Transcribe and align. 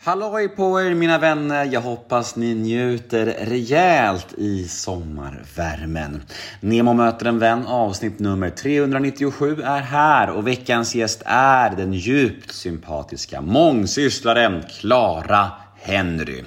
Halloj 0.00 0.48
på 0.48 0.80
er 0.80 0.94
mina 0.94 1.18
vänner! 1.18 1.64
Jag 1.64 1.80
hoppas 1.80 2.36
ni 2.36 2.54
njuter 2.54 3.26
rejält 3.26 4.34
i 4.36 4.68
sommarvärmen. 4.68 6.22
Nemo 6.60 6.92
möter 6.92 7.26
en 7.26 7.38
vän 7.38 7.66
avsnitt 7.66 8.18
nummer 8.18 8.50
397 8.50 9.62
är 9.62 9.80
här 9.80 10.30
och 10.30 10.46
veckans 10.46 10.94
gäst 10.94 11.22
är 11.26 11.70
den 11.76 11.92
djupt 11.92 12.52
sympatiska 12.52 13.40
mångsysslaren 13.40 14.62
Clara 14.80 15.50
Henry. 15.80 16.44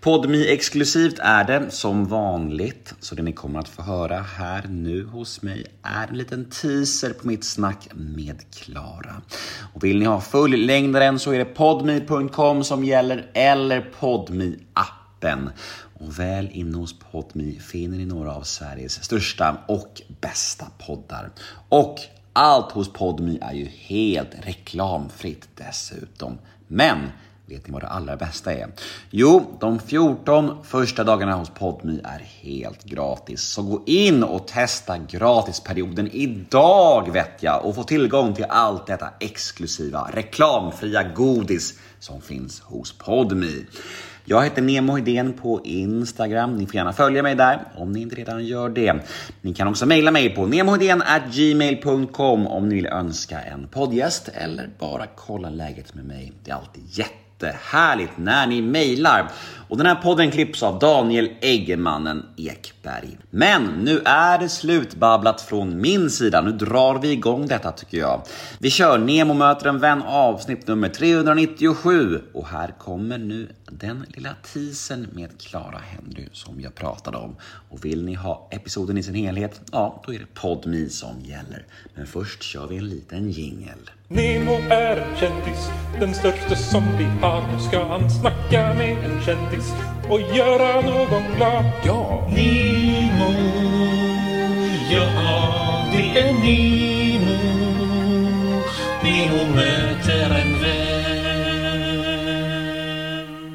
Podmi 0.00 0.48
exklusivt 0.48 1.18
är 1.18 1.44
det 1.44 1.70
som 1.70 2.04
vanligt, 2.04 2.94
så 3.00 3.14
det 3.14 3.22
ni 3.22 3.32
kommer 3.32 3.60
att 3.60 3.68
få 3.68 3.82
höra 3.82 4.18
här 4.20 4.64
nu 4.68 5.04
hos 5.04 5.42
mig 5.42 5.66
är 5.82 6.08
en 6.08 6.18
liten 6.18 6.44
teaser 6.44 7.12
på 7.12 7.26
mitt 7.26 7.44
snack 7.44 7.88
med 7.94 8.42
Klara. 8.54 9.22
Och 9.74 9.84
vill 9.84 9.98
ni 9.98 10.04
ha 10.04 10.20
fullängdaren 10.20 11.18
så 11.18 11.32
är 11.32 11.38
det 11.38 11.44
podmi.com 11.44 12.64
som 12.64 12.84
gäller 12.84 13.30
eller 13.34 13.80
podmi 14.00 14.58
appen 14.72 15.50
Och 16.00 16.18
väl 16.18 16.48
inne 16.52 16.76
hos 16.76 16.98
Podmi 16.98 17.58
finner 17.60 17.98
ni 17.98 18.06
några 18.06 18.34
av 18.34 18.42
Sveriges 18.42 19.04
största 19.04 19.56
och 19.68 20.02
bästa 20.20 20.66
poddar. 20.86 21.30
Och 21.68 21.98
allt 22.32 22.72
hos 22.72 22.92
Podmi 22.92 23.38
är 23.42 23.52
ju 23.52 23.64
helt 23.64 24.30
reklamfritt 24.46 25.48
dessutom. 25.54 26.38
Men 26.68 26.98
Vet 27.52 27.66
ni 27.66 27.72
vad 27.72 27.82
det 27.82 27.88
allra 27.88 28.16
bästa 28.16 28.52
är? 28.52 28.68
Jo, 29.10 29.56
de 29.60 29.78
14 29.78 30.64
första 30.64 31.04
dagarna 31.04 31.34
hos 31.34 31.50
Podmi 31.50 32.00
är 32.04 32.18
helt 32.18 32.84
gratis. 32.84 33.42
Så 33.42 33.62
gå 33.62 33.82
in 33.86 34.22
och 34.22 34.46
testa 34.46 34.98
gratisperioden 34.98 36.10
idag 36.12 37.12
vet 37.12 37.42
jag 37.42 37.64
och 37.64 37.74
få 37.74 37.82
tillgång 37.84 38.34
till 38.34 38.44
allt 38.48 38.86
detta 38.86 39.08
exklusiva 39.20 40.10
reklamfria 40.12 41.02
godis 41.02 41.78
som 41.98 42.20
finns 42.20 42.60
hos 42.60 42.98
Podmi. 42.98 43.66
Jag 44.24 44.44
heter 44.44 44.62
Nemo 44.62 44.96
Hedén 44.96 45.32
på 45.32 45.60
Instagram. 45.64 46.56
Ni 46.56 46.66
får 46.66 46.74
gärna 46.74 46.92
följa 46.92 47.22
mig 47.22 47.34
där 47.34 47.68
om 47.76 47.92
ni 47.92 48.00
inte 48.00 48.16
redan 48.16 48.44
gör 48.44 48.68
det. 48.68 48.94
Ni 49.40 49.54
kan 49.54 49.68
också 49.68 49.86
mejla 49.86 50.10
mig 50.10 50.34
på 50.34 50.46
gmail.com 51.32 52.46
om 52.46 52.68
ni 52.68 52.74
vill 52.74 52.86
önska 52.86 53.40
en 53.40 53.68
poddgäst 53.68 54.28
eller 54.34 54.70
bara 54.78 55.06
kolla 55.06 55.50
läget 55.50 55.94
med 55.94 56.04
mig. 56.04 56.32
Det 56.44 56.50
är 56.50 56.54
alltid 56.54 56.82
jätte 56.86 57.31
jättehärligt 57.42 58.12
när 58.16 58.46
ni 58.46 58.62
mejlar. 58.62 59.30
Och 59.68 59.78
den 59.78 59.86
här 59.86 59.94
podden 59.94 60.30
klipps 60.30 60.62
av 60.62 60.78
Daniel 60.78 61.30
Eggemannen 61.40 62.26
Ekberg. 62.36 63.18
Men 63.30 63.62
nu 63.64 64.02
är 64.04 64.38
det 64.38 64.48
slutbabblat 64.48 65.40
från 65.40 65.80
min 65.80 66.10
sida. 66.10 66.40
Nu 66.40 66.52
drar 66.52 66.98
vi 66.98 67.12
igång 67.12 67.46
detta 67.46 67.72
tycker 67.72 67.98
jag. 67.98 68.22
Vi 68.58 68.70
kör 68.70 68.98
Nemo 68.98 69.34
möter 69.34 69.68
en 69.68 69.78
vän 69.78 70.02
avsnitt 70.02 70.66
nummer 70.66 70.88
397 70.88 72.20
och 72.34 72.46
här 72.46 72.74
kommer 72.78 73.18
nu 73.18 73.48
den 73.78 74.06
lilla 74.08 74.34
teasern 74.52 75.08
med 75.12 75.40
Clara 75.40 75.78
Henry 75.78 76.28
som 76.32 76.60
jag 76.60 76.74
pratade 76.74 77.16
om. 77.16 77.36
Och 77.68 77.84
vill 77.84 78.04
ni 78.04 78.14
ha 78.14 78.48
episoden 78.50 78.98
i 78.98 79.02
sin 79.02 79.14
helhet, 79.14 79.60
ja 79.72 80.02
då 80.06 80.14
är 80.14 80.18
det 80.18 80.34
PodMe 80.34 80.88
som 80.88 81.20
gäller. 81.20 81.66
Men 81.94 82.06
först 82.06 82.42
kör 82.42 82.66
vi 82.66 82.76
en 82.76 82.88
liten 82.88 83.30
jingel. 83.30 83.90
Nemo 84.08 84.52
är 84.70 84.96
en 84.96 85.16
kändis, 85.16 85.70
den 86.00 86.14
största 86.14 86.56
som 86.56 86.84
vi 86.98 87.04
har. 87.04 87.52
Nu 87.52 87.60
ska 87.60 87.84
han 87.84 88.10
snacka 88.10 88.74
med 88.74 89.04
en 89.04 89.22
kändis 89.22 89.72
och 90.08 90.20
göra 90.20 90.80
någon 90.80 91.36
glad. 91.36 91.64
Ja! 91.84 92.28
Nemo, 92.30 93.32
ja 94.90 95.88
det 95.92 96.20
är 96.20 96.32
Nemo. 96.32 97.02
Nemo 99.02 99.54
möter 99.54 99.71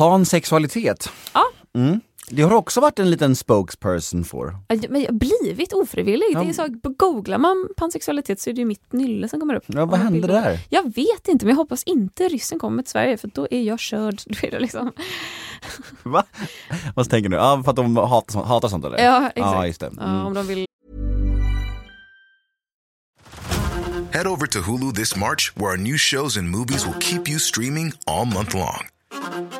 Pansexualitet. 0.00 1.12
Ja. 1.32 1.44
Mm. 1.74 2.00
Det 2.30 2.42
har 2.42 2.52
också 2.52 2.80
varit 2.80 2.98
en 2.98 3.10
liten 3.10 3.36
spokesperson 3.36 4.24
för. 4.24 4.56
Men 4.88 5.00
jag 5.00 5.08
har 5.08 5.18
blivit 5.18 5.72
ofrivilligt. 5.72 6.32
Ja. 6.32 6.42
Det 6.42 6.48
är 6.48 6.52
så, 6.52 6.66
googlar 6.98 7.38
man 7.38 7.68
pansexualitet 7.76 8.40
så 8.40 8.50
är 8.50 8.54
det 8.54 8.58
ju 8.58 8.64
mitt 8.64 8.92
nylle 8.92 9.28
som 9.28 9.40
kommer 9.40 9.54
upp. 9.54 9.64
Ja, 9.66 9.84
vad 9.86 10.00
hände 10.00 10.26
där? 10.26 10.58
Jag 10.68 10.94
vet 10.94 11.28
inte, 11.28 11.44
men 11.44 11.50
jag 11.50 11.56
hoppas 11.56 11.82
inte 11.82 12.28
ryssen 12.28 12.58
kommer 12.58 12.82
till 12.82 12.90
Sverige 12.90 13.16
för 13.16 13.30
då 13.34 13.48
är 13.50 13.62
jag 13.62 13.80
körd. 13.80 14.20
Då 14.26 14.46
är 14.46 14.50
det 14.50 14.60
liksom... 14.60 14.92
Va? 16.02 16.24
Vad 16.94 17.10
tänker 17.10 17.30
du? 17.30 17.36
Ja, 17.36 17.62
för 17.64 17.70
att 17.70 17.76
de 17.76 17.96
hatar, 17.96 18.42
hatar 18.44 18.68
sånt 18.68 18.84
eller? 18.84 18.98
Ja, 18.98 19.26
exakt. 19.26 19.54
Ja, 19.54 19.66
just 19.66 19.80
det. 19.80 19.86
Mm. 19.86 20.04
Ja, 20.04 20.24
om 20.24 20.34
de 20.34 20.46
vill 20.46 20.66
Head 24.12 24.26
over 24.26 24.46
to 24.46 24.58
Hulu 24.58 24.92
this 24.92 25.16
March, 25.16 25.52
where 25.56 25.70
our 25.70 25.76
new 25.76 25.96
shows 25.96 26.36
and 26.36 26.50
movies 26.50 26.86
will 26.86 27.00
keep 27.00 27.28
you 27.28 27.38
streaming 27.38 27.92
all 28.06 28.24
month 28.24 28.54
long. 28.54 28.99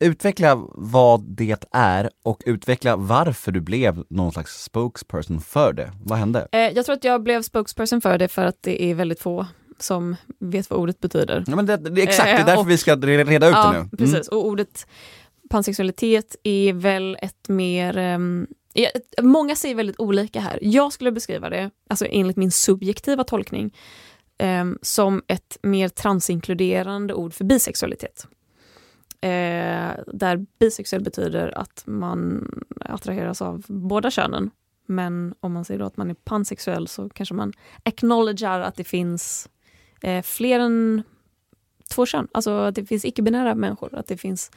utveckla 0.00 0.54
vad 0.74 1.22
det 1.22 1.64
är 1.72 2.10
och 2.24 2.42
utveckla 2.46 2.96
varför 2.96 3.52
du 3.52 3.60
blev 3.60 4.04
någon 4.10 4.32
slags 4.32 4.62
spokesperson 4.62 5.40
för 5.40 5.72
det. 5.72 5.92
Vad 6.04 6.18
hände? 6.18 6.48
Eh, 6.52 6.60
jag 6.60 6.84
tror 6.86 6.92
att 6.96 7.04
jag 7.04 7.22
blev 7.22 7.42
spokesperson 7.42 8.00
för 8.00 8.18
det 8.18 8.28
för 8.28 8.44
att 8.44 8.62
det 8.62 8.82
är 8.84 8.94
väldigt 8.94 9.20
få 9.20 9.46
som 9.78 10.16
vet 10.40 10.70
vad 10.70 10.78
ordet 10.80 11.00
betyder. 11.00 11.44
Ja, 11.46 11.56
men 11.56 11.66
det, 11.66 11.76
det, 11.76 12.02
exakt, 12.02 12.24
det 12.26 12.30
är 12.32 12.38
Eh, 12.40 12.46
därför 12.46 12.60
och- 12.60 12.70
vi 12.70 12.78
ska 12.78 12.94
re- 12.96 13.24
reda 13.24 13.46
ut 13.48 13.52
det 13.54 13.58
Ja, 13.58 13.72
nu. 13.72 13.78
Mm. 13.78 13.90
precis. 13.90 14.28
Och 14.28 14.46
ordet 14.46 14.86
pansexualitet 15.50 16.36
är 16.42 16.72
väl 16.72 17.16
ett 17.22 17.48
mer... 17.48 17.98
ett- 18.74 19.22
många 19.24 19.56
säger 19.56 19.74
väldigt 19.74 20.00
olika 20.00 20.40
här. 20.40 20.58
Jag 20.62 20.92
skulle 20.92 21.12
beskriva 21.12 21.50
det, 21.50 21.70
alltså 21.90 22.06
enligt 22.10 22.36
min 22.36 22.50
subjektiva 22.50 23.24
tolkning, 23.24 23.74
ehm, 24.38 24.78
som 24.82 25.22
ett 25.26 25.58
mer 25.62 25.88
transinkluderande 25.88 27.14
ord 27.14 27.34
för 27.34 27.44
bisexualitet. 27.44 28.26
Eh, 29.20 29.94
där 30.06 30.46
bisexuell 30.58 31.02
betyder 31.02 31.58
att 31.58 31.82
man 31.86 32.48
attraheras 32.80 33.42
av 33.42 33.64
båda 33.68 34.10
könen. 34.10 34.50
Men 34.86 35.34
om 35.40 35.52
man 35.52 35.64
säger 35.64 35.80
att 35.80 35.96
man 35.96 36.10
är 36.10 36.14
pansexuell 36.14 36.88
så 36.88 37.08
kanske 37.08 37.34
man 37.34 37.52
acknowledgar 37.82 38.60
att 38.60 38.76
det 38.76 38.84
finns 38.84 39.48
eh, 40.02 40.22
fler 40.22 40.60
än 40.60 41.02
två 41.90 42.06
kön. 42.06 42.28
Alltså 42.32 42.50
att 42.50 42.74
det 42.74 42.84
finns 42.84 43.04
icke-binära 43.04 43.54
människor. 43.54 43.94
Att 43.94 44.06
det 44.06 44.16
finns, 44.16 44.50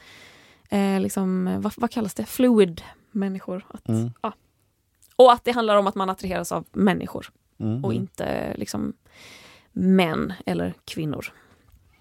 eh, 0.70 1.00
liksom, 1.00 1.56
vad, 1.60 1.72
vad 1.76 1.90
kallas 1.90 2.14
det, 2.14 2.24
fluid 2.24 2.82
människor. 3.10 3.66
Att, 3.68 3.88
Mm. 3.88 4.10
ja. 4.22 4.32
Och 5.16 5.32
att 5.32 5.44
det 5.44 5.52
handlar 5.52 5.76
om 5.76 5.86
att 5.86 5.94
man 5.94 6.10
attraheras 6.10 6.52
av 6.52 6.64
människor 6.72 7.26
Mm. 7.60 7.84
och 7.84 7.94
inte 7.94 8.54
liksom 8.56 8.92
män 9.72 10.32
eller 10.46 10.74
kvinnor. 10.84 11.32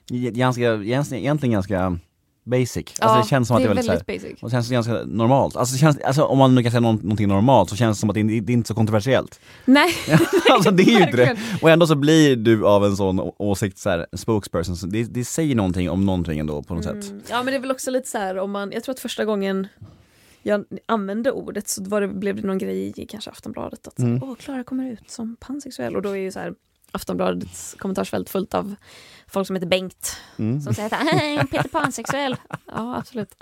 Ganska, 0.09 0.73
egentligen 0.73 1.51
ganska 1.51 1.99
basic. 2.43 2.75
Alltså 2.77 2.95
ja, 3.01 3.21
det 3.23 3.27
känns 3.27 3.47
som 3.47 3.57
att 3.57 3.61
det 3.63 3.65
är 3.65 3.67
väldigt, 3.67 3.85
så 3.85 3.91
här, 3.91 4.03
väldigt 4.07 4.23
basic. 4.23 4.43
och 4.43 4.51
känns 4.51 4.69
ganska 4.69 4.93
normalt. 4.93 5.55
Alltså, 5.55 5.77
känns, 5.77 5.97
alltså 5.99 6.23
om 6.23 6.37
man 6.37 6.55
nu 6.55 6.63
kan 6.63 6.71
säga 6.71 6.81
någon, 6.81 6.95
någonting 6.95 7.27
normalt 7.27 7.69
så 7.69 7.75
känns 7.75 7.97
det 7.97 7.99
som 7.99 8.09
att 8.09 8.13
det, 8.13 8.19
är- 8.21 8.41
det 8.41 8.51
är 8.51 8.53
inte 8.53 8.67
så 8.67 8.73
kontroversiellt. 8.73 9.39
Nej, 9.65 9.93
alltså 10.51 10.71
det 10.71 10.83
är 10.83 10.97
ju 10.99 11.03
inte 11.03 11.17
det. 11.17 11.37
Och 11.61 11.69
ändå 11.69 11.87
så 11.87 11.95
blir 11.95 12.35
du 12.35 12.67
av 12.67 12.85
en 12.85 12.95
sån 12.97 13.31
åsikt, 13.37 13.77
så 13.77 13.89
här, 13.89 14.05
spokesperson, 14.13 14.75
så 14.77 14.87
det, 14.87 15.03
det 15.03 15.25
säger 15.25 15.55
någonting 15.55 15.89
om 15.89 16.05
någonting 16.05 16.39
ändå 16.39 16.63
på 16.63 16.73
något 16.73 16.83
sätt. 16.83 17.09
Mm. 17.09 17.21
Ja 17.29 17.35
men 17.37 17.45
det 17.45 17.55
är 17.55 17.59
väl 17.61 17.71
också 17.71 17.91
lite 17.91 18.09
så 18.09 18.17
här 18.17 18.37
om 18.37 18.51
man, 18.51 18.71
jag 18.71 18.83
tror 18.83 18.93
att 18.93 18.99
första 18.99 19.25
gången 19.25 19.67
jag 20.43 20.63
använde 20.85 21.31
ordet 21.31 21.67
så 21.69 21.83
var 21.83 22.01
det, 22.01 22.07
blev 22.07 22.35
det 22.35 22.47
någon 22.47 22.57
grej 22.57 22.93
i 22.97 23.05
kanske 23.05 23.29
Aftonbladet 23.29 23.87
att 23.87 23.99
Mm. 23.99 24.23
åh 24.23 24.35
Klara 24.35 24.63
kommer 24.63 24.91
ut 24.91 25.09
som 25.11 25.35
pansexuell 25.39 25.95
och 25.95 26.01
då 26.01 26.09
är 26.09 26.15
ju 26.15 26.31
så 26.31 26.39
här 26.39 26.53
Aftonbladets 26.91 27.75
kommentarsfält 27.79 28.29
fullt 28.29 28.53
av 28.53 28.75
folk 29.27 29.47
som 29.47 29.55
heter 29.55 29.67
Bengt 29.67 30.17
Mm. 30.39 30.61
som 30.61 30.73
säger 30.73 30.93
att 30.93 31.07
"Hej, 31.11 31.37
Peter 31.51 31.69
pansexuell. 31.69 32.35
Ja 32.75 32.97
absolut. 32.97 33.35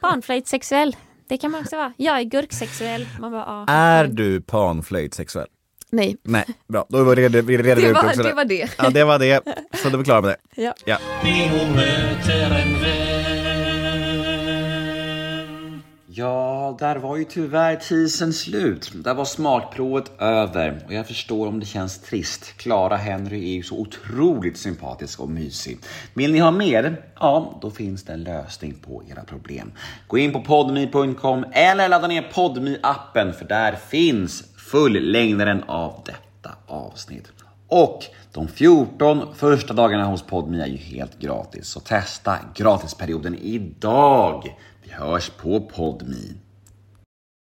Panflöjtsexuell. 0.00 0.96
Det 1.28 1.36
kan 1.38 1.50
man 1.50 1.60
också 1.60 1.76
vara. 1.76 1.92
Jag 1.96 2.18
är 2.18 2.22
gurksexuell. 2.22 3.08
Man 3.20 3.32
bara, 3.32 3.64
ja. 3.66 3.72
Är 3.72 4.06
du 4.06 4.40
panflöjtsexuell? 4.40 5.46
Nej, 5.90 6.16
Nej, 6.22 6.44
bra. 6.68 6.86
Då 6.88 7.04
var 7.04 7.16
det, 7.16 7.28
vi 7.42 7.56
redde 7.58 7.74
det 7.74 7.88
ut 7.88 7.94
var 7.94 8.22
det. 8.22 8.32
Var 8.34 8.44
det. 8.44 8.70
Ja, 8.78 8.90
det 8.90 9.04
var 9.04 9.18
det. 9.18 9.40
Så 9.82 9.88
då 9.88 9.94
är 9.94 9.98
vi 9.98 10.04
klara 10.04 10.20
med 10.20 10.30
det. 10.54 10.62
Ja. 10.62 10.74
Ja. 10.84 10.98
Ja, 16.16 16.76
där 16.78 16.96
var 16.96 17.16
ju 17.16 17.24
tyvärr 17.24 17.76
tisen 17.76 18.32
slut. 18.32 18.92
Där 18.94 19.14
var 19.14 19.24
smakprovet 19.24 20.12
över 20.18 20.84
och 20.86 20.94
jag 20.94 21.06
förstår 21.06 21.46
om 21.48 21.60
det 21.60 21.66
känns 21.66 21.98
trist. 21.98 22.56
Clara 22.56 22.96
Henry 22.96 23.50
är 23.50 23.54
ju 23.54 23.62
så 23.62 23.78
otroligt 23.78 24.56
sympatisk 24.56 25.20
och 25.20 25.28
mysig. 25.28 25.78
Vill 26.14 26.32
ni 26.32 26.38
ha 26.38 26.50
mer? 26.50 27.02
Ja, 27.20 27.58
då 27.62 27.70
finns 27.70 28.04
det 28.04 28.12
en 28.12 28.24
lösning 28.24 28.74
på 28.74 29.02
era 29.10 29.24
problem. 29.24 29.72
Gå 30.06 30.18
in 30.18 30.32
på 30.32 30.40
podmi.com 30.40 31.44
eller 31.52 31.88
ladda 31.88 32.06
ner 32.06 32.30
podmi 32.34 32.78
appen 32.82 33.32
för 33.32 33.44
där 33.44 33.72
finns 33.72 34.44
fullängdaren 34.56 35.62
av 35.62 36.02
detta 36.04 36.56
avsnitt. 36.66 37.43
Och 37.68 38.04
de 38.32 38.48
14 38.48 39.34
första 39.34 39.74
dagarna 39.74 40.04
hos 40.04 40.22
Podme 40.22 40.62
är 40.62 40.66
ju 40.66 40.76
helt 40.76 41.18
gratis, 41.18 41.66
så 41.66 41.80
testa 41.80 42.38
gratisperioden 42.54 43.38
idag. 43.38 44.56
Vi 44.82 44.92
hörs 44.92 45.30
på 45.30 45.60
Podme. 45.60 46.43